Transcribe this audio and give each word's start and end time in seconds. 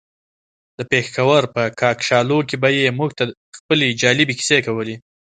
د 0.77 0.79
پېښور 0.91 1.43
په 1.55 1.61
کاکشالو 1.81 2.39
کې 2.47 2.55
به 2.61 2.69
يې 2.77 2.87
موږ 2.99 3.11
ته 3.17 3.23
خپلې 3.57 3.97
جالبې 4.01 4.33
کيسې 4.39 4.59
کولې. 4.67 4.95